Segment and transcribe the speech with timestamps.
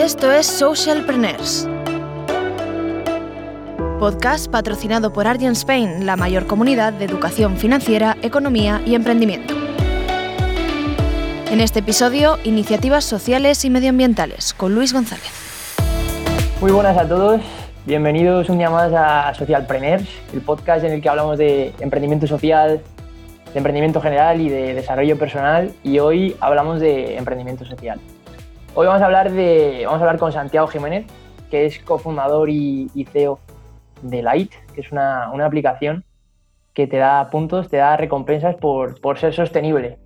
[0.00, 1.68] Esto es Socialpreneurs.
[3.98, 9.52] Podcast patrocinado por Argent Spain, la mayor comunidad de educación financiera, economía y emprendimiento.
[11.50, 15.30] En este episodio, iniciativas sociales y medioambientales con Luis González.
[16.62, 17.42] Muy buenas a todos,
[17.84, 22.80] bienvenidos un día más a Socialpreneurs, el podcast en el que hablamos de emprendimiento social,
[23.52, 28.00] de emprendimiento general y de desarrollo personal y hoy hablamos de emprendimiento social.
[28.72, 31.04] Hoy vamos a hablar, de, vamos a hablar con Santiago Jiménez,
[31.50, 33.40] que es cofundador y, CEO
[34.02, 36.04] de Light, que es una, aplicación
[36.72, 39.98] que te da puntos, te da recompensas por, por, ser sostenible.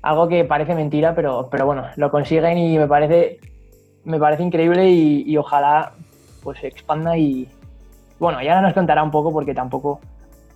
[0.00, 3.40] Algo que parece mentira, pero, pero bueno, lo consiguen y me parece,
[4.04, 5.94] me parece increíble y, ojalá
[6.44, 7.48] pues se expanda y
[8.20, 9.98] bueno, ya nos contará un poco porque tampoco,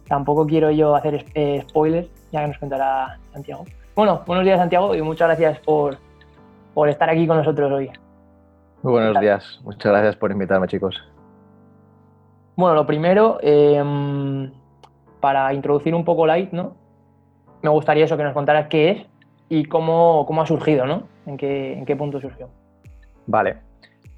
[0.07, 3.65] tampoco quiero yo hacer eh, spoilers, ya que nos contará Santiago.
[3.97, 5.99] Bueno, buenos días Santiago y muchas gracias por,
[6.79, 7.91] por estar aquí con nosotros hoy.
[8.85, 10.95] Muy buenos días, muchas gracias por invitarme chicos.
[12.55, 14.53] Bueno, lo primero, em,
[15.19, 16.77] para introducir un poco Light, ¿no?
[17.63, 19.07] Me gustaría eso, que nos contaras qué es
[19.49, 21.09] y cómo, cómo ha surgido, ¿no?
[21.27, 22.49] ¿En qué, ¿En qué punto surgió?
[23.27, 23.57] Vale,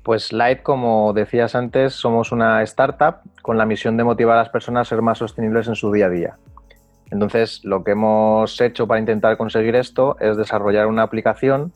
[0.02, 4.50] pues Light, como decías antes, somos una startup con la misión de motivar a las
[4.50, 6.36] personas a ser más sostenibles en su día a día.
[7.10, 11.72] Entonces, lo que hemos hecho para intentar conseguir esto es desarrollar una aplicación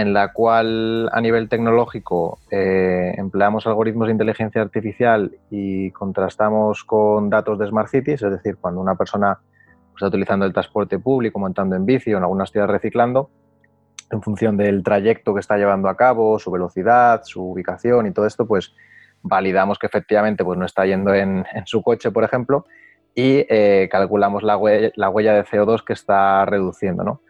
[0.00, 7.28] en la cual a nivel tecnológico eh, empleamos algoritmos de inteligencia artificial y contrastamos con
[7.28, 9.38] datos de Smart Cities, es decir, cuando una persona
[9.94, 13.30] está utilizando el transporte público, montando en bici o en algunas ciudades reciclando,
[14.10, 18.26] en función del trayecto que está llevando a cabo, su velocidad, su ubicación y todo
[18.26, 18.72] esto, pues
[19.22, 22.64] validamos que efectivamente pues, no está yendo en, su coche, por ejemplo,
[23.14, 27.04] y eh, calculamos la huella, la huella de CO2 que está reduciendo.
[27.04, 27.20] ¿no?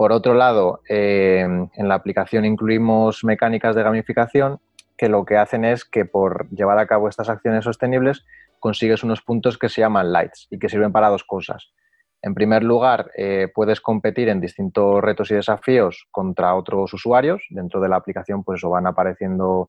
[0.00, 4.58] Por otro lado, eh, en la aplicación incluimos mecánicas de gamificación
[4.96, 8.24] que lo que hacen es que por llevar a cabo estas acciones sostenibles
[8.60, 11.74] consigues unos puntos que se llaman lights y que sirven para dos cosas.
[12.22, 17.42] En primer lugar, eh, puedes competir en distintos retos y desafíos contra otros usuarios.
[17.50, 19.68] Dentro de la aplicación pues van apareciendo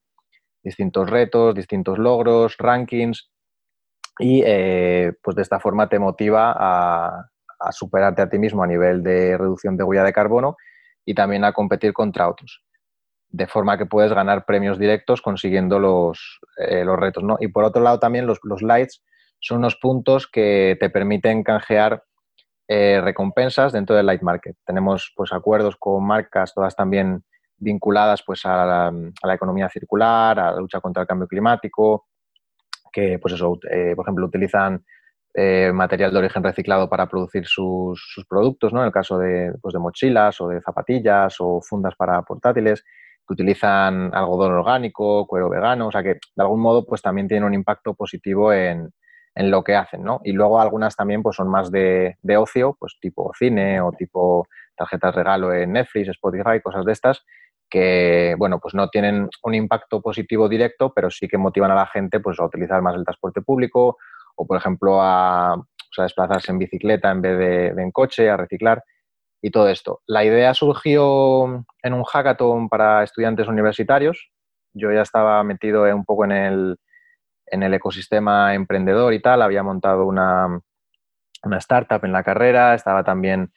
[0.64, 3.30] distintos retos, distintos logros, rankings
[4.18, 7.31] y eh, pues de esta forma te motiva a,
[7.62, 10.58] a superarte a ti mismo a nivel de reducción de huella de carbono
[11.06, 12.64] y también a competir contra otros.
[13.30, 17.24] De forma que puedes ganar premios directos consiguiendo los, eh, los retos.
[17.24, 17.38] ¿no?
[17.40, 19.04] Y por otro lado también los, los, lights
[19.40, 22.04] son unos puntos que te permiten canjear
[22.68, 24.56] eh, recompensas dentro del light market.
[24.66, 27.24] Tenemos pues, acuerdos con marcas, todas también
[27.58, 28.92] vinculadas pues, a,
[29.24, 32.08] la, economía circular, a la lucha contra el cambio climático,
[32.92, 34.84] que pues eso, eh, por ejemplo, utilizan
[35.34, 38.82] eh, material de origen reciclado para producir sus, productos, ¿no?
[38.82, 42.84] En el caso de, pues de, mochilas o de zapatillas o fundas para portátiles,
[43.28, 47.46] que utilizan algodón orgánico, cuero vegano, o sea que de algún modo pues también tienen
[47.46, 48.92] un impacto positivo en,
[49.36, 50.20] en lo que hacen, ¿no?
[50.24, 54.48] Y luego algunas también pues son más de, de, ocio, pues tipo cine o tipo
[54.76, 57.24] tarjetas regalo en Netflix, Spotify, cosas de estas,
[57.70, 61.88] que, bueno, pues no tienen un impacto positivo directo, pero sí que motivan a la
[61.88, 63.98] gente pues a utilizar más el transporte público
[64.42, 65.56] o por ejemplo a,
[65.98, 68.84] desplazarse en bicicleta en vez de, en coche, a reciclar
[69.42, 70.02] y todo esto.
[70.08, 74.32] La idea surgió en un hackathon para estudiantes universitarios.
[74.74, 76.78] Yo ya estaba metido un poco en el,
[77.46, 80.60] en el ecosistema emprendedor y tal, había montado una,
[81.44, 83.52] una startup en la carrera, estaba también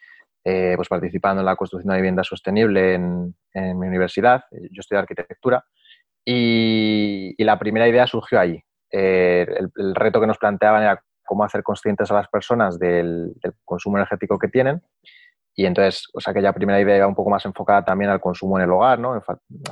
[0.45, 5.65] eh, pues participando en la construcción de vivienda sostenible en, mi universidad, yo estudié arquitectura,
[6.25, 8.61] y, la primera idea surgió allí.
[8.91, 9.47] Eh,
[9.77, 13.35] el, reto que nos planteaban era cómo hacer conscientes a las personas del,
[13.65, 14.83] consumo energético que tienen.
[15.57, 18.59] Y entonces, o sea, aquella primera idea iba un poco más enfocada también al consumo
[18.59, 19.15] en el hogar, ¿no?
[19.15, 19.23] En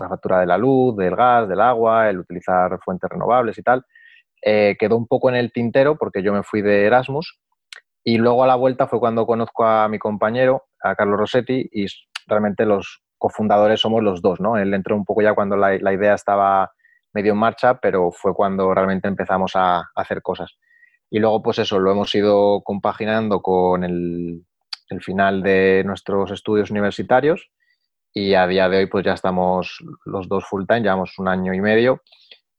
[0.01, 3.85] la factura de la luz, del gas, del agua, el utilizar fuentes renovables y tal.
[4.43, 7.41] Eh, quedó un poco en el tintero porque yo me fui de Erasmus
[8.05, 11.87] y luego a la vuelta fue cuando conozco a mi compañero, a Carlos Rossetti, y
[12.27, 14.57] realmente los cofundadores somos los dos, ¿no?
[14.57, 16.73] Él entró un poco ya cuando la idea estaba
[17.13, 20.57] medio en marcha, pero fue cuando realmente empezamos a, hacer cosas.
[21.11, 24.45] Y luego, pues eso, lo hemos ido compaginando con el,
[25.01, 27.51] final de nuestros estudios universitarios
[28.13, 31.55] y a día de hoy pues ya estamos los dos full time, llevamos un año
[31.55, 32.03] y medio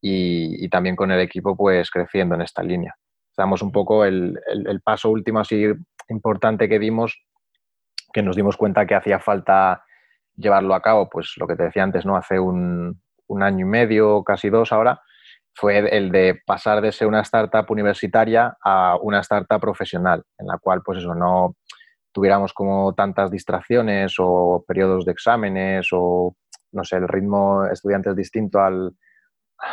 [0.02, 2.96] y, también con el equipo pues creciendo en esta línea.
[3.30, 5.64] Estamos un poco el, el, paso último así
[6.10, 7.24] importante que dimos,
[8.12, 9.84] que nos dimos cuenta que hacía falta
[10.36, 12.18] llevarlo a cabo, pues lo que te decía antes, ¿no?
[12.18, 13.00] Hace un,
[13.34, 15.02] un año y medio, casi dos ahora,
[15.56, 20.58] fue el de pasar de ser una startup universitaria a una startup profesional, en la
[20.58, 21.56] cual pues eso no
[22.12, 26.36] tuviéramos como tantas distracciones o periodos de exámenes o
[26.72, 28.96] no sé, el ritmo estudiante es distinto al,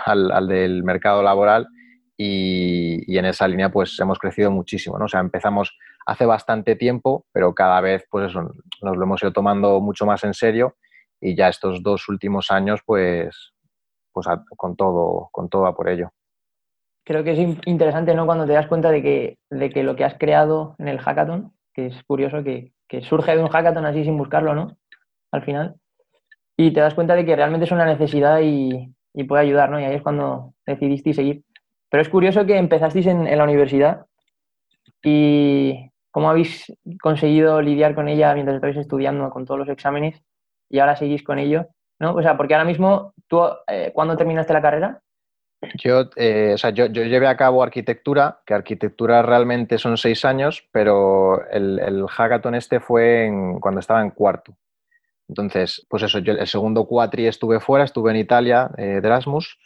[0.04, 1.66] al, del mercado laboral
[2.16, 5.06] y, en esa línea pues hemos crecido muchísimo, ¿no?
[5.06, 8.42] O sea, empezamos hace bastante tiempo, pero cada vez pues eso,
[8.82, 10.76] nos lo hemos ido tomando mucho más en serio
[11.20, 13.52] y ya estos dos últimos años pues,
[14.12, 14.26] pues
[14.56, 16.10] con, todo, con todo a por ello.
[17.04, 18.26] Creo que es interesante, ¿no?
[18.26, 21.52] Cuando te das cuenta de que, de que lo que has creado en el hackathon,
[21.74, 24.76] que es curioso que, que surge de un hackathon así sin buscarlo, ¿no?
[25.32, 25.76] Al final.
[26.56, 29.80] Y te das cuenta de que realmente es una necesidad y, y puede ayudar, ¿no?
[29.80, 31.42] Y ahí es cuando decidisteis seguir.
[31.88, 34.06] Pero es curioso que empezasteis en, en la universidad
[35.02, 40.22] y cómo habéis conseguido lidiar con ella mientras estabais estudiando con todos los exámenes
[40.70, 41.66] y ahora seguís con ello,
[41.98, 42.14] ¿no?
[42.14, 45.02] O sea, porque ahora mismo, ¿tú eh, cuándo terminaste la carrera?
[45.74, 50.24] Yo, eh, o sea, yo, yo, llevé a cabo arquitectura, que arquitectura realmente son seis
[50.24, 54.56] años, pero el, el hackathon este fue en, cuando estaba en cuarto.
[55.28, 59.58] Entonces, pues eso, yo el segundo cuatri estuve fuera, estuve en Italia eh, de Erasmus.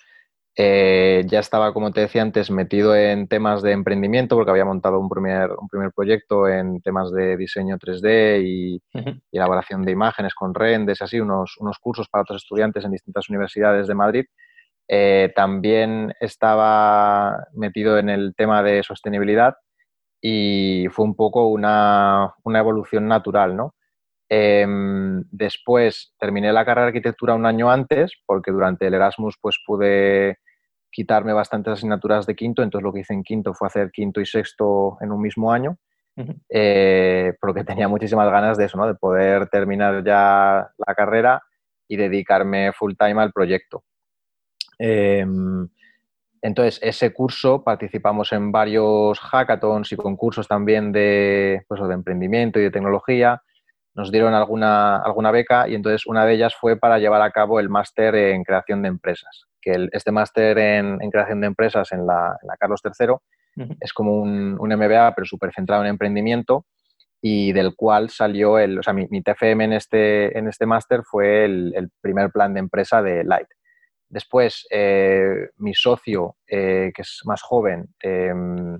[0.57, 5.01] Eh, ya estaba, como te decía antes, metido en temas de emprendimiento porque había montado
[5.01, 8.83] un primer, un primer proyecto en temas de diseño 3D y,
[9.33, 13.89] elaboración de imágenes con renders, así, unos, unos, cursos para otros estudiantes en distintas universidades
[13.89, 14.25] de Madrid.
[14.87, 19.55] Eh, también estaba metido en el tema de sostenibilidad
[20.21, 23.75] y fue un poco una, una evolución natural, ¿no?
[24.29, 29.59] Em, después terminé la carrera de arquitectura un año antes, porque durante el Erasmus pues,
[29.67, 30.39] pude
[30.95, 34.27] quitarme bastantes asignaturas de quinto, entonces lo que hice en quinto fue hacer quinto y
[34.27, 35.77] sexto en un mismo año,
[36.49, 38.87] eh, porque tenía muchísimas ganas de eso, ¿no?
[38.87, 41.43] de poder terminar ya la carrera
[41.89, 43.83] y dedicarme full time al proyecto.
[44.79, 45.69] Em,
[46.41, 52.63] entonces, ese curso participamos en varios hackathons y concursos también de, pues, de emprendimiento y
[52.63, 53.43] de tecnología
[53.95, 57.61] nos dieron alguna, alguna beca y entonces una de ellas fue para llevar a cabo
[57.61, 59.47] el máster en creación de empresas.
[59.61, 63.15] Que este máster en, creación de empresas en la, Carlos III
[63.81, 66.67] es como un, un, MBA, pero súper centrado en emprendimiento
[67.27, 71.47] y del cual salió el, o sea, mi, TFM en este, en este máster fue
[71.47, 73.49] el, primer plan de empresa de Light.
[74.11, 78.79] Después, eh, mi socio, eh, que es más joven, em,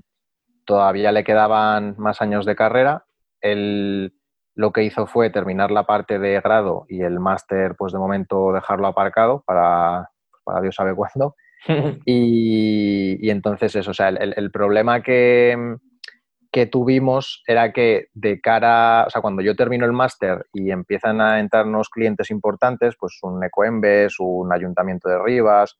[0.63, 3.05] todavía le quedaban más años de carrera.
[3.41, 4.13] Él
[4.55, 8.53] lo que hizo fue terminar la parte de grado y el máster, pues de momento
[8.53, 10.09] dejarlo aparcado para,
[10.43, 11.35] para Dios sabe cuándo.
[12.05, 15.77] y, entonces eso, o sea, el, problema que,
[16.51, 21.19] que, tuvimos era que de cara, o sea, cuando yo termino el máster y empiezan
[21.19, 25.77] a entrarnos clientes importantes, pues un Ecoembes, un Ayuntamiento de Rivas,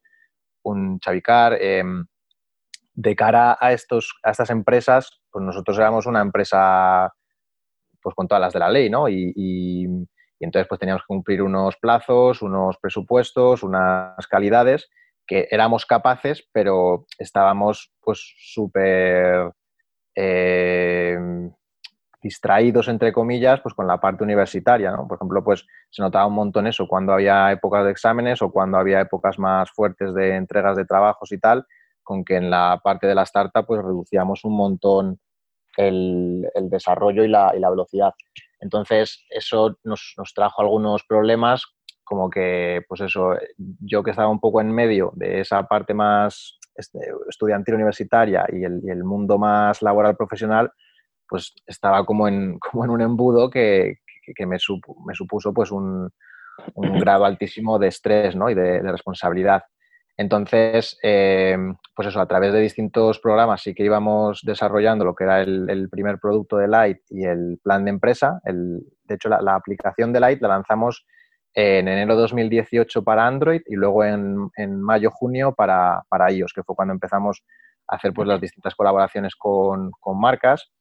[0.64, 2.06] un Chavicar, em,
[2.94, 7.14] de cara a, estos, a estas empresas, pues nosotros éramos una empresa
[8.06, 9.10] pues con todas las de la ley, ¿no?
[9.10, 9.88] Y,
[10.40, 14.92] entonces pues teníamos que cumplir unos plazos, unos presupuestos, unas calidades
[15.26, 19.54] que éramos capaces, pero estábamos pues súper
[20.14, 21.18] eh,
[22.22, 25.08] distraídos, entre comillas, pues con la parte universitaria, ¿no?
[25.08, 28.78] Por ejemplo, pues se notaba un montón eso cuando había épocas de exámenes o cuando
[28.78, 31.66] había épocas más fuertes de entregas de trabajos y tal,
[32.04, 35.20] con que en la parte de la startup pues reducíamos un montón
[35.78, 38.14] el, desarrollo y la, velocidad.
[38.60, 41.64] Entonces, eso nos, trajo algunos problemas,
[42.04, 46.60] como que, pues eso, yo que estaba un poco en medio de esa parte más
[47.28, 50.72] estudiantil universitaria y el, mundo más laboral profesional,
[51.28, 54.00] pues estaba como en, como en un embudo que,
[54.46, 56.12] me, supuso pues un,
[57.00, 58.50] grado altísimo de estrés ¿no?
[58.50, 59.64] y de responsabilidad.
[60.18, 61.58] Entonces, eh,
[61.94, 65.90] pues eso, a través de distintos programas sí que íbamos desarrollando lo que era el,
[65.90, 68.40] primer producto de Light y el plan de empresa.
[68.46, 71.06] de hecho, la, aplicación de Light la lanzamos
[71.54, 76.76] en enero de 2018 para Android y luego en, mayo-junio para, para, iOS, que fue
[76.76, 77.44] cuando empezamos
[77.88, 80.72] a hacer pues, las distintas colaboraciones con, marcas.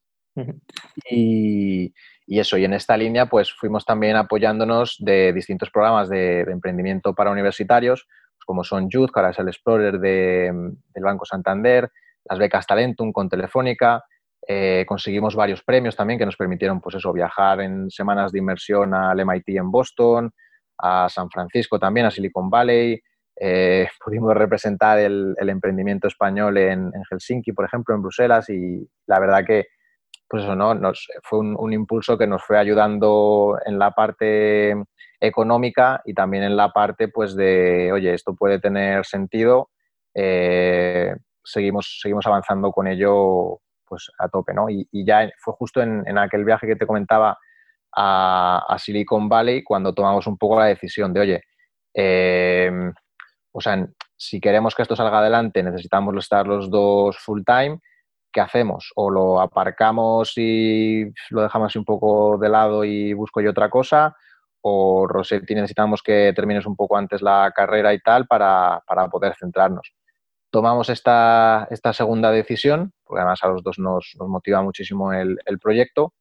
[1.09, 1.93] Y,
[2.27, 7.31] eso, y en esta línea pues fuimos también apoyándonos de distintos programas de emprendimiento para
[7.31, 8.07] universitarios,
[8.45, 11.91] como son Youth, que ahora es el Explorer del Banco Santander,
[12.25, 14.03] las becas Talentum con Telefónica.
[14.47, 18.93] Eh, conseguimos varios premios también que nos permitieron pues eso, viajar en semanas de inmersión
[18.93, 20.31] al MIT en Boston,
[20.77, 23.01] a San Francisco también, a Silicon Valley.
[23.37, 29.43] Eh, pudimos representar el, emprendimiento español en, Helsinki, por ejemplo, en Bruselas, y la verdad
[29.45, 29.67] que
[30.27, 30.73] pues eso, ¿no?
[31.21, 34.75] Fue un, impulso que nos fue ayudando en la parte
[35.25, 39.69] económica y también en la parte pues de, oye, esto puede tener sentido,
[40.13, 44.69] eh, seguimos, seguimos avanzando con ello pues a tope, ¿no?
[44.69, 47.37] Y, ya fue justo en, aquel viaje que te comentaba
[47.95, 51.41] a, Silicon Valley cuando tomamos un poco la decisión de, oye,
[51.93, 52.71] eh,
[53.51, 57.79] o sea, si queremos que esto salga adelante, necesitamos estar los dos full time.
[58.31, 58.91] ¿Qué hacemos?
[58.95, 64.15] O lo aparcamos y lo dejamos un poco de lado y busco yo otra cosa,
[64.67, 68.81] o Rosetti necesitamos que termines un poco antes la carrera y tal para,
[69.11, 69.93] poder centrarnos.
[70.49, 76.13] Tomamos esta, esta, segunda decisión, porque además a los dos nos, motiva muchísimo el, proyecto,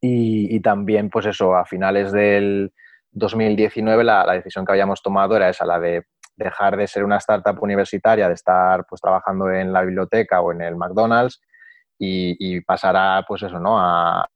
[0.00, 2.72] y, también, pues eso, a finales del
[3.12, 6.04] 2019 la, la, decisión que habíamos tomado era esa, la de
[6.34, 10.62] dejar de ser una startup universitaria, de estar pues trabajando en la biblioteca o en
[10.62, 11.40] el McDonald's
[11.96, 13.78] y, pasar a, pues eso, ¿no?
[13.78, 14.28] A,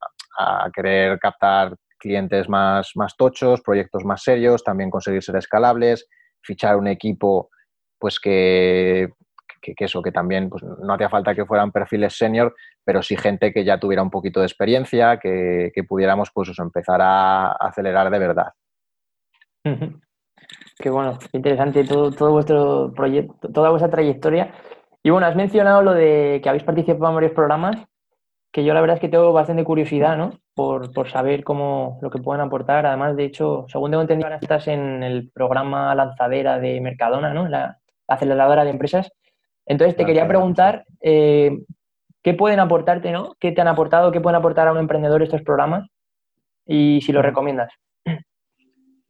[0.72, 6.08] querer captar clientes más, más tochos, proyectos más serios, también conseguir ser escalables,
[6.42, 7.50] fichar un equipo
[7.98, 9.10] pues que,
[9.60, 13.52] que, eso, que también pues, no hacía falta que fueran perfiles senior, pero sí gente
[13.52, 18.18] que ya tuviera un poquito de experiencia, que, pudiéramos pues eso, empezar a acelerar de
[18.18, 18.52] verdad.
[20.78, 24.52] Qué bueno, interesante todo, todo vuestro proyecto, toda vuestra trayectoria.
[25.02, 27.76] Y bueno, has mencionado lo de que habéis participado en varios programas,
[28.56, 30.40] que yo la verdad es que tengo bastante curiosidad, ¿no?
[30.54, 32.86] Por, saber cómo lo que pueden aportar.
[32.86, 37.48] Además, de hecho, según tengo entendido, ahora estás en el programa lanzadera de Mercadona, ¿no?
[37.48, 37.76] La,
[38.08, 39.12] aceleradora de empresas.
[39.66, 41.50] Entonces, te quería preguntar, eh,
[42.22, 43.36] ¿qué pueden aportarte, ¿no?
[43.38, 44.10] ¿Qué te han aportado?
[44.10, 45.90] ¿Qué pueden aportar a un emprendedor estos programas?
[46.64, 47.70] Y si lo recomiendas.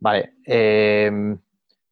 [0.01, 0.33] Vale.
[0.45, 1.37] Eh,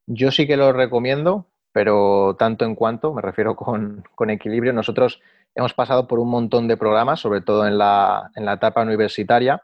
[0.07, 5.21] yo sí que lo recomiendo, pero tanto en cuanto, me refiero con, equilibrio, nosotros
[5.55, 9.61] hemos pasado por un montón de programas, sobre todo en la, etapa universitaria,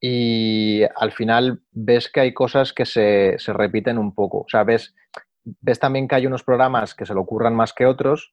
[0.00, 4.42] y al final ves que hay cosas que se, repiten un poco.
[4.42, 4.94] O sea, ves,
[5.80, 8.32] también que hay unos programas que se lo ocurran más que otros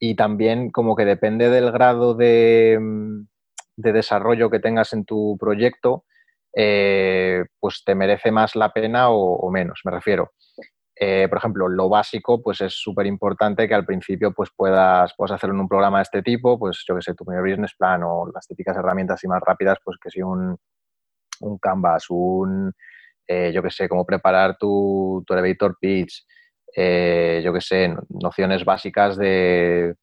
[0.00, 2.76] y también como que depende del grado de,
[3.76, 6.06] desarrollo que tengas en tu proyecto,
[6.56, 10.32] eh, pues te merece más la pena o menos, me refiero.
[11.04, 15.32] Eh, por ejemplo, lo básico, pues es súper importante que al principio pues puedas, puedas
[15.32, 18.04] hacerlo en un programa de este tipo, pues yo que sé, tu primer business plan
[18.04, 20.56] o las típicas herramientas y más rápidas, pues que si un,
[21.40, 22.72] un Canvas, un,
[23.26, 26.24] eh, yo que sé, cómo preparar tu, tu elevator pitch,
[26.76, 29.96] eh, yo que sé, nociones básicas de,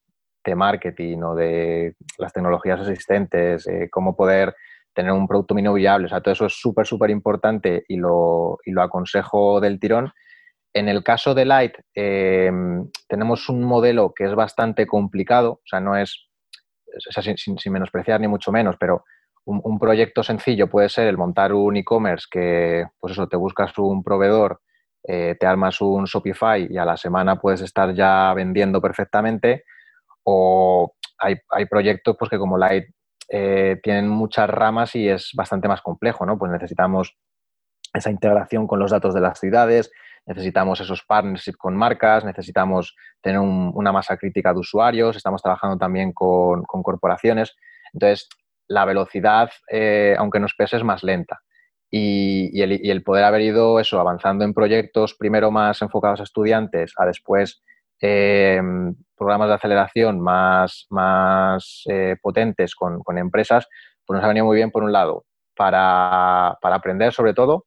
[0.44, 4.54] de, marketing o de las tecnologías existentes, cómo poder
[4.94, 8.58] tener un producto mínimo viable, o sea, todo eso es súper, súper importante y lo,
[8.66, 10.12] y lo aconsejo del tirón
[10.80, 12.52] en el caso de Light, eh,
[13.08, 16.28] tenemos un modelo que es bastante complicado, o sea, no es,
[17.36, 19.04] sin, menospreciar ni mucho menos, pero
[19.46, 24.04] un, proyecto sencillo puede ser el montar un e-commerce que, pues eso, te buscas un
[24.04, 24.62] proveedor,
[25.04, 29.64] eh, te armas un Shopify y a la semana puedes estar ya vendiendo perfectamente,
[30.24, 32.86] o hay, proyectos pues, que como Light
[33.28, 36.38] eh, tienen muchas ramas y es bastante más complejo, ¿no?
[36.38, 37.18] Pues necesitamos
[37.94, 39.92] esa integración con los datos de las ciudades,
[40.30, 46.14] necesitamos esos partnerships con marcas, necesitamos tener una masa crítica de usuarios, estamos trabajando también
[46.14, 47.56] con, corporaciones.
[47.94, 48.30] Entonces,
[48.68, 51.42] la velocidad, eh, aunque nos pese, es más lenta.
[51.92, 57.08] Y, el, poder haber ido eso, avanzando en proyectos primero más enfocados a estudiantes, a
[57.08, 57.64] después
[58.00, 58.62] eh,
[59.18, 63.68] programas de aceleración más, más eh, potentes con, empresas,
[64.06, 67.66] pues nos ha venido muy bien, por un lado, para, para aprender sobre todo,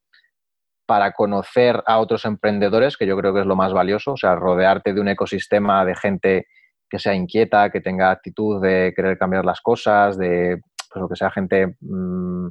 [0.86, 4.34] para conocer a otros emprendedores, que yo creo que es lo más valioso, o sea,
[4.34, 6.46] rodearte de un ecosistema de gente
[6.88, 10.60] que sea inquieta, que tenga actitud de querer cambiar las cosas, de
[10.92, 12.48] pues, que sea gente mm,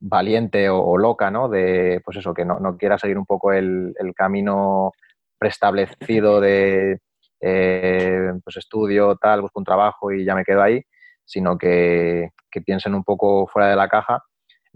[0.00, 1.48] valiente o, loca, ¿no?
[1.48, 4.92] De, pues eso, que no, quiera seguir un poco el, camino
[5.38, 7.00] preestablecido de
[7.40, 10.82] eh, pues estudio, tal, busco un trabajo y ya me quedo ahí,
[11.24, 14.22] sino que, que piensen un poco fuera de la caja.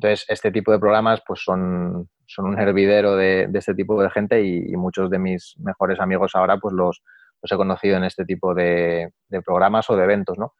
[0.00, 4.42] Entonces, este tipo de programas pues son, son un hervidero de, este tipo de gente
[4.42, 7.02] y, muchos de mis mejores amigos ahora pues los,
[7.42, 9.12] he conocido en este tipo de,
[9.44, 10.54] programas o de eventos, ¿no?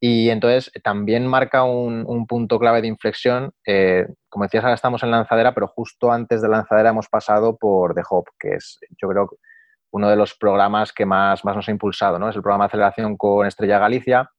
[0.00, 3.52] Y entonces también marca un, punto clave de inflexión.
[3.66, 7.94] Eh, como decías, ahora estamos en lanzadera, pero justo antes de lanzadera hemos pasado por
[7.94, 9.28] The Hop, que es, yo creo,
[9.90, 12.30] uno de los programas que más, más nos ha impulsado, ¿no?
[12.30, 14.30] Es el programa de aceleración con Estrella Galicia.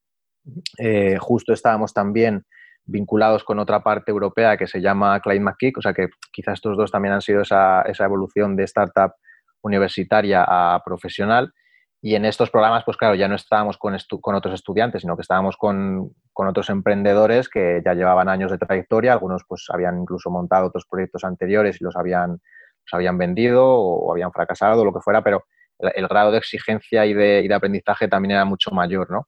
[0.80, 2.44] Eh, justo estábamos también
[2.88, 6.78] vinculados con otra parte europea que se llama Clyde McKeek, o sea que quizás estos
[6.78, 9.14] dos también han sido esa, evolución de startup
[9.62, 11.54] universitaria a profesional.
[12.02, 15.24] Y en estos programas, pues claro, ya no estábamos con, con otros estudiantes, sino que
[15.24, 20.68] estábamos con, otros emprendedores que ya llevaban años de trayectoria, algunos pues habían incluso montado
[20.68, 25.02] otros proyectos anteriores y los habían, los habían vendido o, habían fracasado, o lo que
[25.02, 25.46] fuera, pero
[25.80, 29.28] el, grado de exigencia y de, y de, aprendizaje también era mucho mayor, ¿no?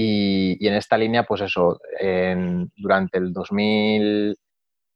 [0.00, 1.80] Y, en esta línea, pues eso,
[2.76, 4.36] durante el 2000,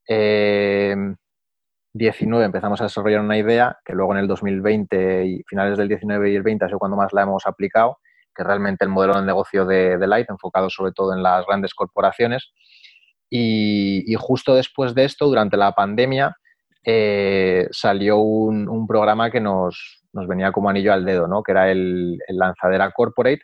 [0.06, 6.30] 2019 empezamos a desarrollar una idea que luego en el 2020 y finales del 19
[6.30, 7.98] y el 20 ha sido cuando más la hemos aplicado,
[8.32, 12.52] que realmente el modelo de negocio de, Light, enfocado sobre todo en las grandes corporaciones.
[13.28, 16.36] Y, justo después de esto, durante la pandemia,
[16.84, 21.42] eh, salió un, programa que nos, venía como anillo al dedo, ¿no?
[21.42, 23.42] que era el, Lanzadera Corporate,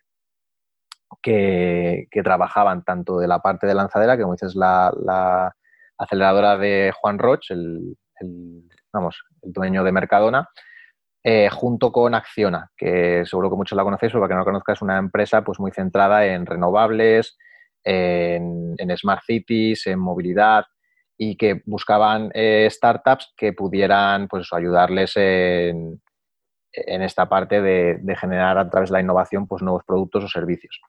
[1.23, 5.55] que, trabajaban tanto de la parte de lanzadera, que como dices, la, la
[5.97, 7.97] aceleradora de Juan Roch, el,
[8.93, 10.49] vamos, el dueño de Mercadona,
[11.23, 14.45] eh, junto con Acciona, que seguro que muchos la conocéis, pero para que no la
[14.45, 17.37] conozca es una empresa pues, muy centrada en renovables,
[17.85, 20.65] en, smart cities, en movilidad
[21.17, 26.01] y que buscaban eh, startups que pudieran pues, ayudarles en,
[27.03, 30.81] esta parte de, generar a través de la innovación pues, nuevos productos o servicios.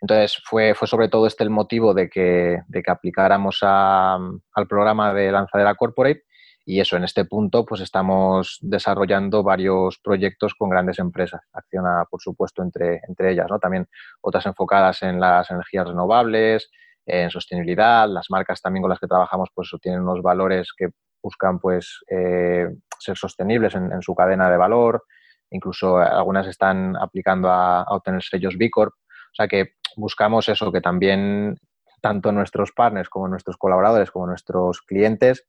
[0.00, 5.14] Entonces, fue, fue sobre todo este el motivo de que, de que aplicáramos al programa
[5.14, 6.24] de Lanzadera Corporate
[6.64, 11.40] y eso, en este punto, pues estamos desarrollando varios proyectos con grandes empresas.
[11.52, 13.58] Acciona, por supuesto, entre, entre ellas, ¿no?
[13.58, 13.88] También
[14.20, 16.70] otras enfocadas en las energías renovables,
[17.04, 18.08] en sostenibilidad.
[18.08, 22.68] Las marcas también con las que trabajamos, pues tienen unos valores que buscan, pues, eh,
[22.98, 25.04] ser sostenibles en, su cadena de valor.
[25.52, 28.94] Incluso algunas están aplicando a, a obtener sellos B Corp.
[28.94, 31.58] O sea que buscamos eso, que también
[32.00, 35.46] tanto nuestros partners como nuestros colaboradores como nuestros clientes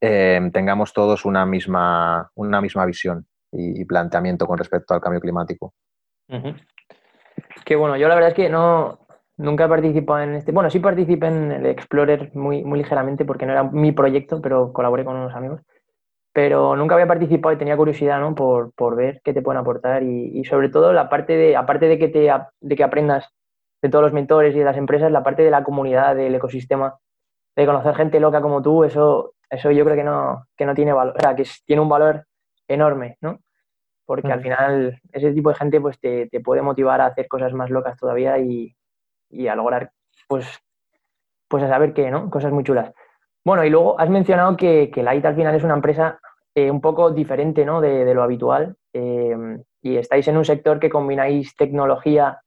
[0.00, 5.74] Em, tengamos todos una misma, una misma visión y, planteamiento con respecto al cambio climático.
[7.64, 9.00] Que bueno, yo la verdad es que no,
[9.36, 10.52] nunca he participado en este.
[10.52, 14.72] Bueno, sí participé en el Explorer muy, muy ligeramente porque no era mi proyecto, pero
[14.72, 15.62] colaboré con unos amigos.
[16.38, 18.32] Pero nunca había participado y tenía curiosidad ¿no?
[18.32, 21.98] por, por ver qué te pueden aportar y, sobre todo la parte de, aparte de
[21.98, 22.30] que, te,
[22.60, 23.28] de que aprendas
[23.82, 26.96] de todos los mentores y de las empresas, la parte de la comunidad, del ecosistema,
[27.56, 30.92] de conocer gente loca como tú, eso eso yo creo que no, que no tiene
[30.92, 32.24] valor, o sea, que tiene un valor
[32.68, 33.40] enorme, ¿no?
[34.06, 37.68] Porque al final ese tipo de gente pues te, puede motivar a hacer cosas más
[37.68, 38.76] locas todavía y,
[39.48, 39.90] a lograr,
[40.28, 40.46] pues,
[41.48, 42.30] pues a saber qué, ¿no?
[42.30, 42.92] Cosas muy chulas.
[43.44, 46.20] Bueno, y luego has mencionado que, que Light al final es una empresa
[46.58, 47.80] eh, un poco diferente, ¿no?
[47.80, 52.40] De, lo habitual em, y estáis en un sector que combináis tecnología,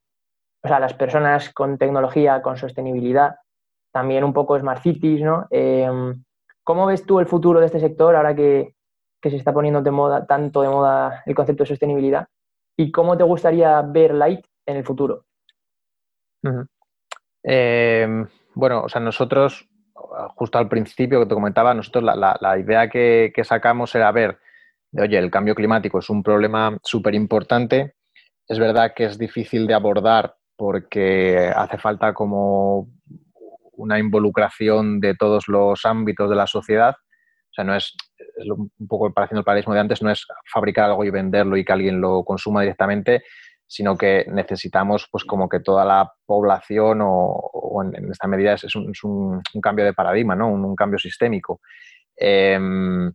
[0.62, 3.36] o sea, las personas con tecnología, con sostenibilidad,
[3.94, 5.48] también un poco Smart Cities, ¿no?
[5.50, 6.24] Em,
[6.64, 8.76] ¿Cómo ves tú el futuro de este sector ahora que,
[9.24, 12.28] se está poniendo de moda, tanto de moda el concepto de sostenibilidad?
[12.78, 15.24] ¿Y cómo te gustaría ver Light en el futuro?
[18.54, 19.70] Bueno, o sea, nosotros,
[20.36, 24.40] justo al principio que te comentaba, nosotros la, idea que, sacamos era ver,
[24.92, 27.96] de, oye, el cambio climático es un problema súper importante.
[28.48, 32.90] Es verdad que es difícil de abordar porque hace falta como
[33.74, 36.96] una involucración de todos los ámbitos de la sociedad.
[37.52, 37.96] O sea, no es,
[38.46, 41.74] un poco pareciendo el paradigma de antes, no es fabricar algo y venderlo y que
[41.74, 43.24] alguien lo consuma directamente,
[43.72, 49.42] sino que necesitamos pues como que toda la población o, en, esta medida es, un,
[49.62, 50.50] cambio de paradigma, ¿no?
[50.50, 51.62] un, cambio sistémico.
[52.18, 53.10] Em,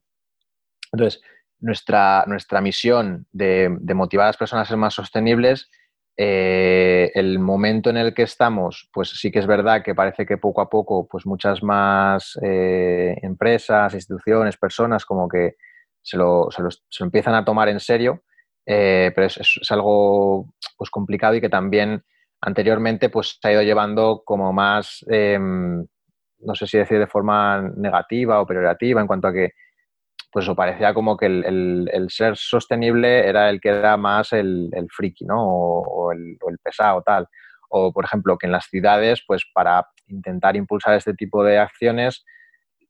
[0.90, 1.20] entonces,
[1.60, 5.70] nuestra, nuestra misión de, motivar a las personas a ser más sostenibles
[6.16, 10.38] eh, el momento en el que estamos, pues sí que es verdad que parece que
[10.38, 15.56] poco a poco, pues muchas más eh, empresas, instituciones, personas como que
[16.00, 16.48] se lo,
[17.00, 18.22] empiezan a tomar en serio,
[18.66, 22.02] eh, pero es, algo pues complicado y que también
[22.40, 25.87] anteriormente pues se ha ido llevando como más, em,
[26.40, 29.52] no sé si decir de forma negativa o peyorativa en cuanto a que
[30.33, 35.42] pues parecía como que el, ser sostenible era el que era más el, friki, ¿no?
[35.42, 37.26] O, el, pesado, tal.
[37.70, 42.22] O, por ejemplo, que en las ciudades, pues para intentar impulsar este tipo de acciones,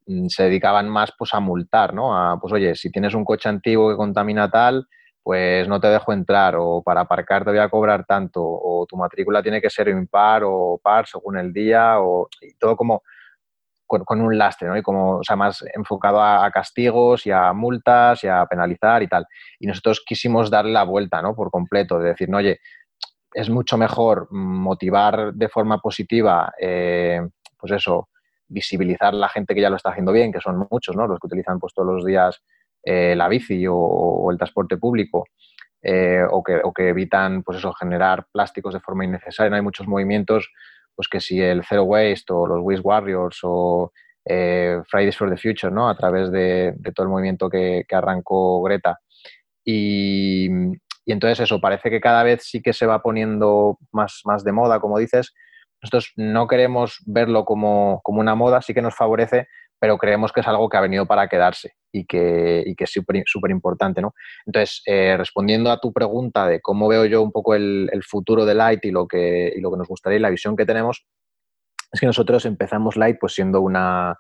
[0.06, 2.36] mm, se dedicaban más pues a multar, ¿no?
[2.40, 4.88] Pues oye, si tienes un coche antiguo que contamina tal,
[5.26, 8.96] pues no te dejo entrar, o para aparcar te voy a cobrar tanto, o tu
[8.96, 12.28] matrícula tiene que ser impar o par según el día, o
[12.60, 13.02] todo como
[13.88, 14.76] con, un lastre, ¿no?
[14.76, 19.08] Y como, o sea, más enfocado a, castigos y a multas y a penalizar y
[19.08, 19.26] tal.
[19.58, 21.34] Y nosotros quisimos darle la vuelta, ¿no?
[21.34, 22.60] Por completo, de decir, no, oye,
[23.34, 27.20] es mucho mejor motivar de forma positiva, eh,
[27.58, 28.10] pues eso,
[28.46, 31.08] visibilizar la gente que ya lo está haciendo bien, que son muchos, ¿no?
[31.08, 32.40] Los que utilizan pues todos los días
[32.86, 35.26] eh, la bici o, el transporte público.
[35.82, 39.54] Eh, o, que, o, que, evitan pues eso, generar plásticos de forma innecesaria.
[39.54, 40.50] Hay muchos movimientos
[40.94, 43.92] pues que si el Zero Waste o los Waste Warriors o
[44.24, 45.88] eh, Fridays for the Future, ¿no?
[45.88, 48.98] A través de, todo el movimiento que, arrancó Greta.
[49.64, 50.48] Y,
[51.06, 54.80] entonces eso, parece que cada vez sí que se va poniendo más, más de moda,
[54.80, 55.34] como dices.
[55.82, 59.46] Nosotros no queremos verlo como, una moda, sí que nos favorece
[59.78, 62.92] pero creemos que es algo que ha venido para quedarse y que, y que es
[62.92, 64.00] súper importante.
[64.00, 64.14] ¿no?
[64.46, 68.54] Entonces, eh, respondiendo a tu pregunta de cómo veo yo un poco el, futuro de
[68.54, 71.06] Light y lo, que, y lo que nos gustaría y la visión que tenemos,
[71.92, 74.16] es que nosotros empezamos Light pues siendo una,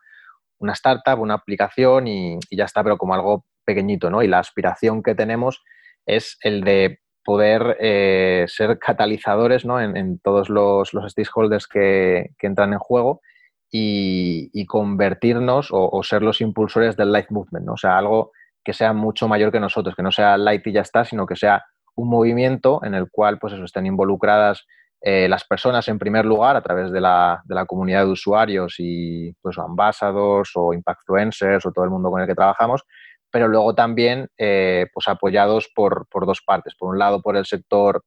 [0.58, 4.22] una startup, una aplicación y, ya está, pero como algo pequeñito, ¿no?
[4.22, 5.62] Y la aspiración que tenemos
[6.06, 9.80] es el de poder eh, ser catalizadores ¿no?
[9.80, 13.20] en, todos los, los stakeholders que, que, entran en juego
[13.70, 17.72] y, convertirnos o, ser los impulsores del Light Movement, ¿no?
[17.74, 18.32] o sea, algo
[18.64, 21.36] que sea mucho mayor que nosotros, que no sea Light y ya está, sino que
[21.36, 24.66] sea un movimiento en el cual pues estén involucradas
[25.00, 28.74] eh, las personas en primer lugar a través de la, de la comunidad de usuarios
[28.78, 32.82] y pues ambassadors o impactfluencers o todo el mundo con el que trabajamos,
[33.30, 36.74] pero luego también eh, pues apoyados por, por, dos partes.
[36.74, 38.02] Por un lado, por el sector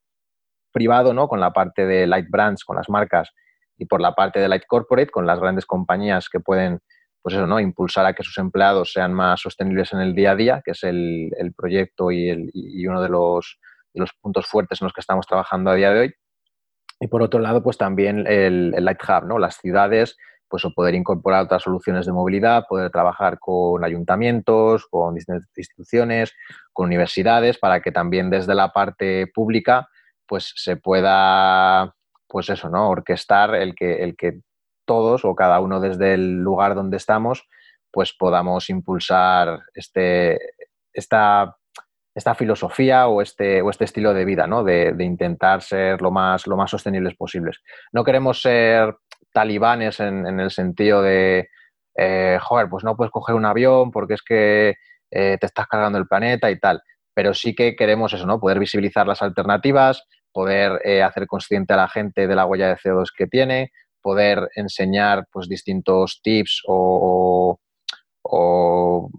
[0.71, 1.27] privado, ¿no?
[1.27, 3.31] con la parte de Light Brands, con las marcas
[3.79, 6.79] y por la parte de Light Corporate, con las grandes compañías que pueden
[7.21, 7.59] pues eso, ¿no?
[7.59, 10.83] impulsar a que sus empleados sean más sostenibles en el día a día, que es
[10.83, 13.59] el, el proyecto y, el, y, uno de los,
[13.93, 16.13] de los, puntos fuertes en los que estamos trabajando a día de hoy.
[17.01, 19.37] Y por otro lado, pues también el, el Light Hub, ¿no?
[19.37, 25.15] las ciudades, pues o poder incorporar otras soluciones de movilidad, poder trabajar con ayuntamientos, con
[25.15, 26.33] distintas instituciones,
[26.73, 29.87] con universidades, para que también desde la parte pública
[30.25, 31.93] pues se pueda
[32.29, 32.89] pues eso, ¿no?
[32.89, 34.39] Orquestar el que, el que
[34.85, 37.47] todos o cada uno desde el lugar donde estamos,
[37.91, 40.39] pues podamos impulsar este,
[40.93, 41.57] esta,
[42.13, 44.63] esta filosofía o este, o este estilo de vida, ¿no?
[44.63, 47.61] De, intentar ser lo más, lo más sostenibles posibles.
[47.91, 48.95] No queremos ser
[49.33, 51.49] talibanes en, el sentido de,
[51.95, 54.75] eh, joder, pues no puedes coger un avión porque es que
[55.11, 56.81] eh, te estás cargando el planeta y tal.
[57.13, 58.39] Pero sí que queremos eso, ¿no?
[58.39, 62.77] Poder visibilizar las alternativas, poder eh, hacer consciente a la gente de la huella de
[62.77, 67.59] CO2 que tiene, poder enseñar pues, distintos tips o,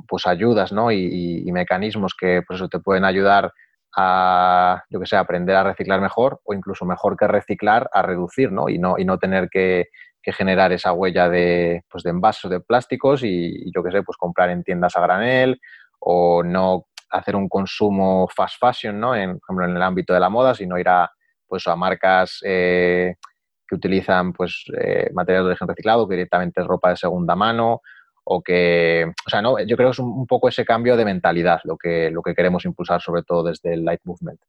[0.09, 0.91] pues, ayudas ¿no?
[0.93, 3.53] y, mecanismos que pues, eso te pueden ayudar
[3.97, 8.53] a, yo que sé, aprender a reciclar mejor o incluso mejor que reciclar, a reducir
[8.53, 8.69] ¿no?
[8.69, 9.89] Y, no, y no tener que,
[10.23, 14.17] generar esa huella de, pues, de envases de plásticos y, y, yo que sé, pues
[14.17, 15.61] comprar en tiendas a granel
[15.99, 19.15] o no hacer un consumo fast fashion, ¿no?
[19.15, 21.11] En, por ejemplo, en el ámbito de la moda, sino ir a,
[21.47, 23.17] pues, a marcas eh,
[23.67, 27.81] que utilizan pues, eh, materiales de origen reciclado, que directamente es ropa de segunda mano,
[28.25, 29.59] o que, o sea, ¿no?
[29.59, 32.65] yo creo que es un, poco ese cambio de mentalidad lo que, lo que queremos
[32.65, 34.41] impulsar, sobre todo desde el Light Movement.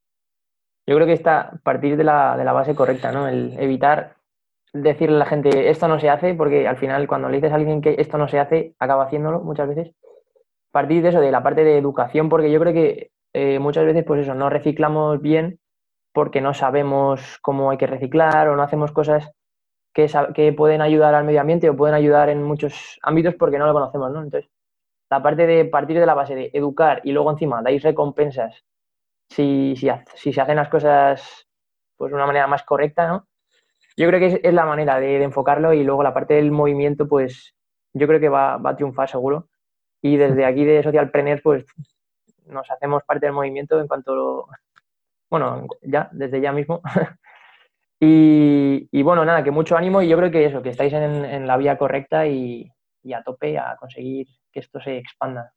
[0.86, 3.28] Yo creo que está partir de la, de la base correcta, ¿no?
[3.28, 4.16] El evitar
[4.72, 7.56] decirle a la gente esto no se hace, porque al final cuando le dices a
[7.56, 9.94] alguien que esto no se hace, acaba haciéndolo muchas veces
[10.72, 14.04] partir de eso, de la parte de educación, porque yo creo que eh, muchas veces,
[14.04, 15.60] pues eso, no reciclamos bien
[16.12, 19.30] porque no sabemos cómo hay que reciclar o no hacemos cosas
[19.94, 23.66] que, que pueden ayudar al medio ambiente o pueden ayudar en muchos ámbitos porque no
[23.66, 24.22] lo conocemos, ¿no?
[24.22, 24.50] Entonces,
[25.10, 28.64] la parte de partir de la base de educar y luego encima dais recompensas
[29.30, 31.46] si, si, si se hacen las cosas
[31.96, 33.26] pues de una manera más correcta, ¿no?
[33.96, 37.54] Yo creo que es, la manera de, enfocarlo y luego la parte del movimiento, pues
[37.92, 39.48] yo creo que va, va a triunfar seguro.
[40.02, 41.64] Y desde aquí de Socialpreneurs, pues
[42.46, 44.48] nos hacemos parte del movimiento en cuanto,
[45.30, 46.82] bueno, ya, desde ya mismo.
[48.00, 51.56] y, bueno, nada, que mucho ánimo y yo creo que eso, que estáis en, la
[51.56, 52.68] vía correcta y,
[53.14, 55.52] a tope a conseguir que esto se expanda.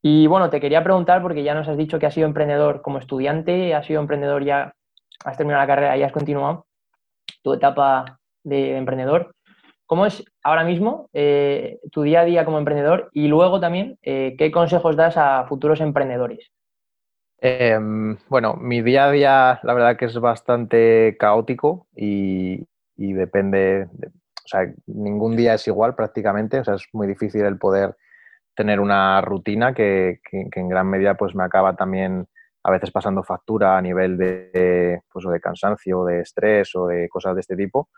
[0.00, 2.98] Y bueno, te quería preguntar, porque ya nos has dicho que has sido emprendedor como
[2.98, 4.74] estudiante, has sido emprendedor ya,
[5.24, 6.66] has terminado la carrera y has continuado
[7.42, 9.33] tu etapa de emprendedor.
[9.86, 13.10] ¿Cómo es ahora mismo eh, tu día a día como emprendedor?
[13.12, 16.50] Y luego también, eh, ¿qué consejos das a futuros emprendedores?
[17.38, 22.66] Em, bueno, mi día a día la verdad que es bastante caótico y,
[22.96, 27.96] depende, o sea, ningún día es igual prácticamente, o sea, es muy difícil el poder
[28.54, 32.26] tener una rutina que, en gran medida pues me acaba también
[32.62, 37.34] a veces pasando factura a nivel de, pues, de cansancio, de estrés o de cosas
[37.34, 37.90] de este tipo.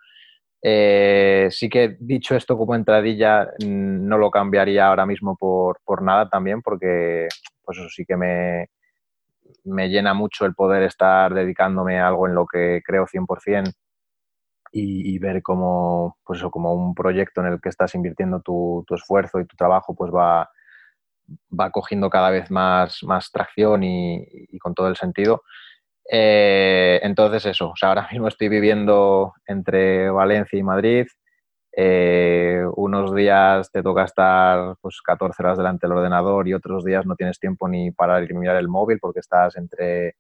[0.63, 6.29] Eh, sí que dicho esto como entradilla, mm, no lo cambiaría ahora mismo por, nada
[6.29, 7.29] también, porque
[7.63, 8.69] pues eso sí que me,
[9.65, 13.73] me, llena mucho el poder estar dedicándome a algo en lo que creo 100%
[14.73, 18.85] y, y ver cómo, pues eso, como un proyecto en el que estás invirtiendo tu,
[18.91, 20.51] esfuerzo y tu trabajo, pues va,
[21.59, 25.43] va cogiendo cada vez más, más tracción y con todo el sentido.
[26.11, 31.07] Eh, entonces eso, o sea, ahora mismo estoy viviendo entre Valencia y Madrid.
[31.79, 37.05] Eh, unos días te toca estar pues, 14 horas delante del ordenador y otros días
[37.05, 40.17] no tienes tiempo ni para mirar el móvil porque estás entre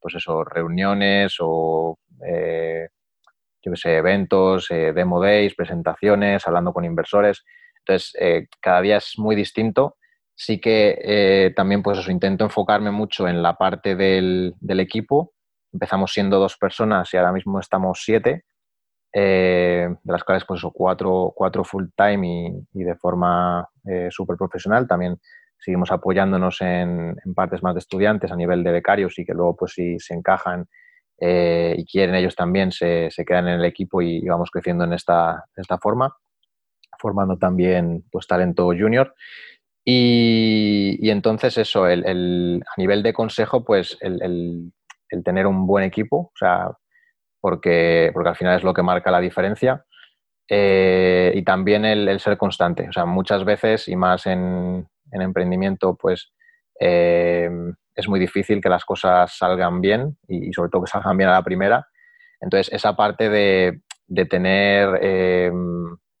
[0.00, 2.88] pues eso, reuniones o eh,
[3.62, 7.44] yo sé, eventos, demo days, presentaciones, hablando con inversores.
[7.80, 9.96] Entonces, eh, cada día es muy distinto.
[10.40, 15.32] Sí que eh, también, pues eso, intento enfocarme mucho en la parte del, equipo.
[15.72, 18.44] Empezamos siendo dos personas y ahora mismo estamos siete,
[19.12, 23.68] de las cuales, pues cuatro, cuatro full time y, de forma
[24.10, 24.86] súper profesional.
[24.86, 25.16] También
[25.58, 29.72] seguimos apoyándonos en, partes más de estudiantes a nivel de becarios y que luego, pues
[29.72, 30.68] si se encajan
[31.20, 35.46] y quieren ellos también, se, se, quedan en el equipo y, vamos creciendo en esta,
[35.56, 36.14] esta forma
[36.98, 39.14] formando también pues, talento junior.
[39.90, 44.70] Y, entonces eso, el, a nivel de consejo, pues el,
[45.24, 46.72] tener un buen equipo, o sea,
[47.40, 49.86] porque, porque al final es lo que marca la diferencia.
[50.46, 52.86] Eh, y también el, ser constante.
[52.86, 56.34] O sea, muchas veces, y más en, emprendimiento, pues
[56.78, 57.48] eh,
[57.94, 61.32] es muy difícil que las cosas salgan bien y, sobre todo que salgan bien a
[61.32, 61.88] la primera.
[62.42, 63.80] Entonces, esa parte de,
[64.26, 65.50] tener eh,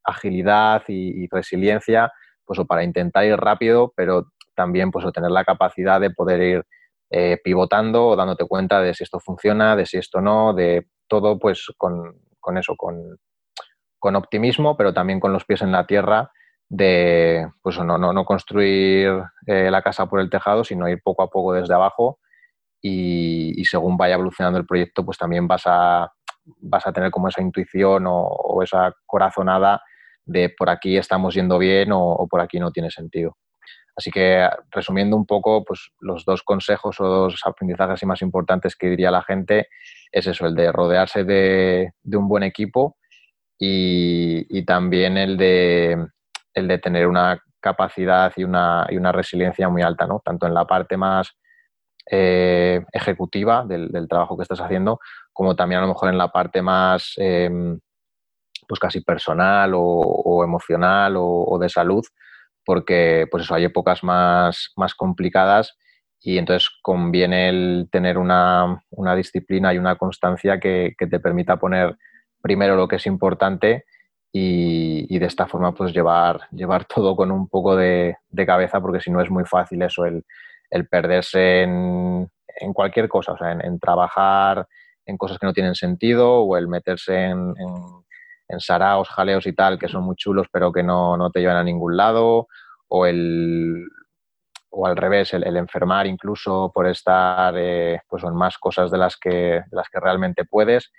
[0.04, 2.10] agilidad y, resiliencia,
[2.48, 6.66] pues para intentar ir rápido, pero también pues tener la capacidad de poder ir
[7.10, 11.38] eh, pivotando o dándote cuenta de si esto funciona, de si esto no, de todo
[11.38, 12.16] pues con,
[12.56, 16.32] eso, con, optimismo, pero también con los pies en la tierra
[16.70, 21.30] de pues no, no, construir eh, la casa por el tejado, sino ir poco a
[21.30, 22.18] poco desde abajo.
[22.80, 26.10] Y, según vaya evolucionando el proyecto, pues también vas a,
[26.44, 29.82] vas a tener como esa intuición o esa corazonada
[30.28, 33.36] de por aquí estamos yendo bien o, por aquí no tiene sentido.
[33.96, 38.90] Así que resumiendo un poco, pues los dos consejos o dos aprendizajes más importantes que
[38.90, 39.68] diría la gente
[40.12, 42.96] es eso, el de rodearse de, un buen equipo
[43.58, 46.06] y, también el de,
[46.54, 50.22] el de tener una capacidad y una, y una resiliencia muy alta, ¿no?
[50.24, 51.34] tanto en la parte más
[52.08, 55.00] eh, ejecutiva del, trabajo que estás haciendo,
[55.32, 57.80] como también a lo mejor en la parte más em,
[58.68, 62.04] pues casi personal o, emocional o, de salud,
[62.64, 65.76] porque pues eso, hay épocas más, más complicadas
[66.20, 68.82] y entonces conviene el tener una,
[69.16, 71.96] disciplina y una constancia que, te permita poner
[72.42, 73.84] primero lo que es importante
[74.30, 79.10] y, de esta forma pues llevar, llevar todo con un poco de, cabeza porque si
[79.10, 80.24] no es muy fácil eso, el,
[80.90, 82.28] perderse en,
[82.74, 84.68] cualquier cosa, o sea, en, trabajar
[85.06, 87.54] en cosas que no tienen sentido o el meterse en
[88.58, 91.96] saraos, jaleos y tal, que son muy chulos pero que no, te llevan a ningún
[91.96, 92.48] lado,
[92.88, 93.86] o el
[94.70, 99.16] o al revés, el, enfermar incluso por estar eh, pues en más cosas de las
[99.16, 100.92] que, las que realmente puedes.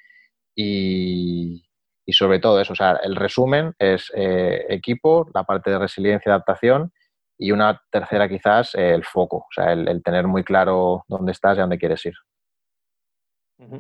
[0.56, 1.64] Y,
[2.12, 6.32] sobre todo eso, o sea, el resumen es eh, equipo, la parte de resiliencia y
[6.32, 6.92] adaptación
[7.40, 11.60] y una tercera quizás el foco, o sea, el, tener muy claro dónde estás y
[11.60, 12.16] a dónde quieres ir.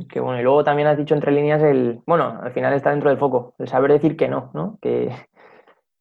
[0.10, 3.10] Que bueno, y luego también has dicho entre líneas el, bueno, al final está dentro
[3.10, 4.78] del foco, el saber decir que no, ¿no?
[4.82, 5.10] Que,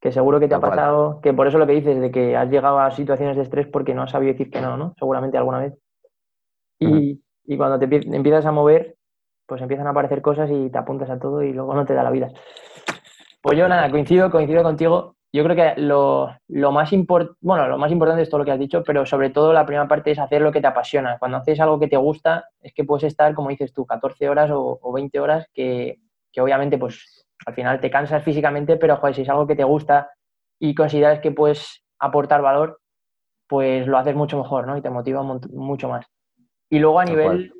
[0.10, 2.80] seguro que te ha pasado, que por eso lo que dices, de que has llegado
[2.80, 4.94] a situaciones de estrés porque no has sabido decir que no, ¿no?
[4.98, 5.74] Seguramente alguna vez.
[6.80, 7.20] Y,
[7.56, 8.96] cuando te empiezas a mover,
[9.46, 12.02] pues empiezan a aparecer cosas y te apuntas a todo y luego no te da
[12.02, 12.30] la vida.
[13.40, 16.90] Pues yo nada, coincido, coincido contigo yo creo que lo, más
[17.40, 19.86] bueno, lo más importante es todo lo que has dicho, pero sobre todo la primera
[19.86, 21.18] parte es hacer lo que te apasiona.
[21.18, 24.50] Cuando haces algo que te gusta, es que puedes estar, como dices tú, 14 horas
[24.52, 25.98] o, 20 horas, que,
[26.38, 30.10] obviamente pues al final te cansas físicamente, pero joder, si es algo que te gusta
[30.58, 32.80] y consideras que puedes aportar valor,
[33.46, 34.76] pues lo haces mucho mejor, ¿no?
[34.76, 36.06] Y te motiva mucho más.
[36.70, 37.52] Y luego a nivel,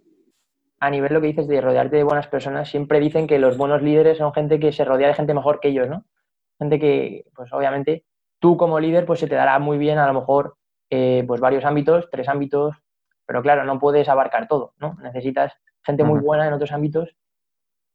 [0.81, 3.83] a nivel lo que dices de rodearte de buenas personas, siempre dicen que los buenos
[3.83, 6.05] líderes son gente que se rodea de gente mejor que ellos, ¿no?
[6.59, 8.05] Gente que, pues obviamente,
[8.39, 10.57] tú como líder, pues se te dará muy bien a lo mejor,
[10.91, 12.77] eh, pues varios ámbitos, tres ámbitos,
[13.27, 14.97] pero claro, no puedes abarcar todo, ¿no?
[15.03, 17.15] Necesitas gente muy buena en otros ámbitos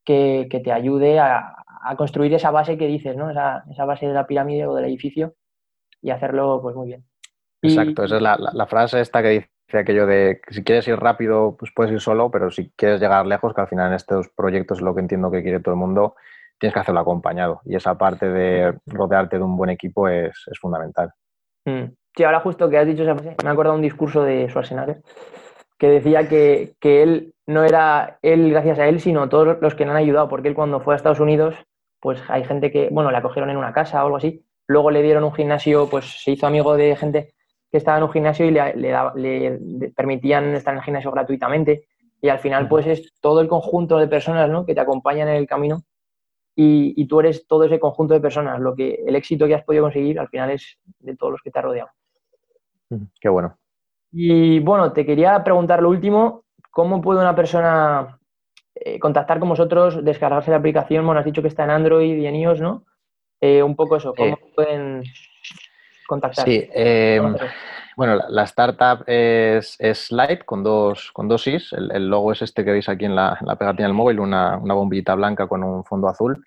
[0.06, 1.56] que, te ayude a,
[1.98, 3.30] construir esa base que dices, ¿no?
[3.30, 5.36] Esa, base de la pirámide o del edificio
[6.02, 7.06] y hacerlo, pues muy bien.
[7.62, 11.56] Exacto, esa es la, frase esta que dice aquello de que si quieres ir rápido,
[11.58, 14.80] pues puedes ir solo, pero si quieres llegar lejos, que al final en estos proyectos
[14.80, 16.16] es lo que entiendo que quiere todo el mundo,
[16.60, 17.62] tienes que hacerlo acompañado.
[17.66, 21.12] Y esa parte de rodearte de un buen equipo es, fundamental.
[21.66, 21.86] Mm.
[22.16, 25.02] Sí, ahora justo que has dicho esa frase, me he acordado un discurso de Schwarzenegger
[25.78, 29.92] que decía que, él no era él gracias a él, sino todos los que le
[29.92, 31.56] han ayudado, porque él cuando fue a Estados Unidos,
[32.00, 35.02] pues hay gente que, bueno, le acogieron en una casa o algo así, luego le
[35.02, 37.34] dieron un gimnasio, pues se hizo amigo de gente
[37.70, 38.74] que estaba en un gimnasio y le,
[39.16, 41.88] le permitían estar en el gimnasio gratuitamente,
[42.22, 44.66] y al final pues es todo el conjunto de personas ¿no?
[44.66, 45.84] que te acompañan en el camino
[46.56, 48.60] y, tú eres todo ese conjunto de personas.
[48.60, 51.52] Lo que el éxito que has podido conseguir al final es de todos los que
[51.52, 51.90] te han rodeado.
[53.20, 53.58] Qué bueno.
[54.12, 58.20] Y bueno, te quería preguntar lo último, ¿cómo puede una persona
[58.76, 61.06] eh, contactar con vosotros, descargarse la aplicación?
[61.06, 62.86] Bueno, has dicho que está en Android y en iOS, ¿no?
[63.42, 65.04] un poco eso, ¿cómo pueden
[66.08, 66.46] contactar?
[66.46, 66.66] Sí,
[67.96, 71.74] bueno, la, startup es, es, Light con dos, con dos Is.
[71.74, 75.48] El, logo es este que veis aquí en la, pegatina del móvil, una, bombillita blanca
[75.48, 76.46] con un fondo azul.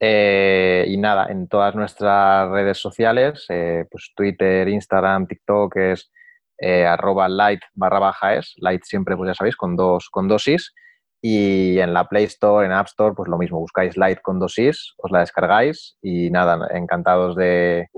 [0.00, 6.10] Eh, y nada, en todas nuestras redes sociales, eh, pues Twitter, Instagram, TikTok es
[6.58, 10.46] eh, arroba light barra baja es, light siempre, pues ya sabéis, con dos, con dos
[10.48, 10.74] is.
[11.22, 14.58] Y en la Play Store, en App Store, pues lo mismo, buscáis light con dos
[14.58, 17.88] is, os la descargáis y nada, encantados de,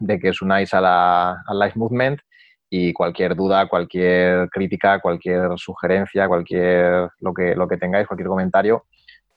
[0.00, 2.20] de que os unáis a la, al Live Movement
[2.74, 8.84] y cualquier duda, cualquier crítica, cualquier sugerencia, cualquier lo que, lo que tengáis, cualquier comentario,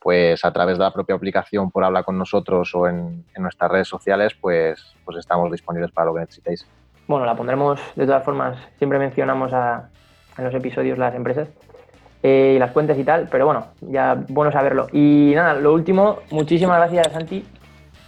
[0.00, 3.88] pues a través de la propia aplicación por habla con nosotros o en, nuestras redes
[3.88, 6.66] sociales, pues, pues estamos disponibles para lo que necesitéis.
[7.06, 9.90] Bueno, la pondremos de todas formas, siempre mencionamos a,
[10.38, 11.48] en los episodios las empresas
[12.22, 14.86] eh, y las cuentas y tal, pero bueno, ya bueno saberlo.
[14.92, 17.44] Y nada, lo último, muchísimas gracias Santi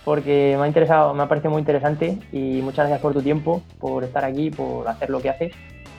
[0.09, 3.63] porque me ha interesado, me ha parecido muy interesante y muchas gracias por tu tiempo,
[3.79, 5.53] por estar aquí, por hacer lo que haces.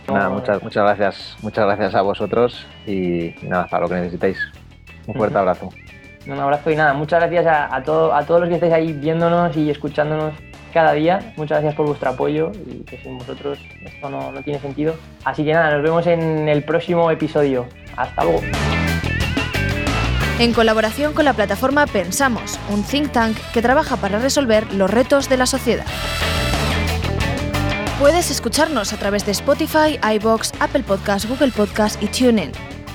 [0.07, 4.39] Nada, muchas, muchas gracias, muchas gracias a vosotros y, nada, para lo que necesitéis.
[5.05, 5.69] Un fuerte abrazo.
[6.25, 9.69] Un abrazo y nada, muchas gracias a, a todos los que estáis ahí viéndonos y
[9.69, 10.33] escuchándonos
[10.73, 11.19] cada día.
[11.37, 14.95] Muchas gracias por vuestro apoyo y que sin vosotros esto no, no tiene sentido.
[15.23, 17.67] Así que nada, nos vemos en el próximo episodio.
[17.95, 18.41] Hasta luego
[20.39, 25.29] en colaboración con la plataforma Pensamos, un think tank que trabaja para resolver los retos
[25.29, 25.85] de la sociedad.
[27.99, 32.53] Puedes escucharnos a través de Spotify, iBox, Apple Podcasts, Google Podcasts y TuneIn.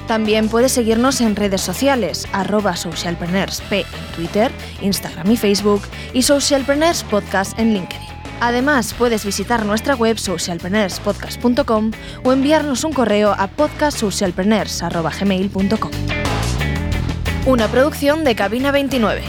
[0.08, 3.84] También puedes seguirnos en redes sociales, arroba socialpreneursp en
[4.16, 5.82] Twitter, Instagram y Facebook
[6.14, 8.08] y Socialpreneurs Podcast en LinkedIn.
[8.40, 11.92] Además, puedes visitar nuestra web socialpreneurspodcast.com
[12.24, 16.33] o enviarnos un correo a podcastsocialpreneurs.gmail.com.
[17.46, 19.22] Una producción de Cabina 29.